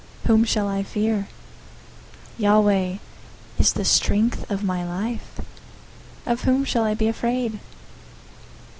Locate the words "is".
3.59-3.71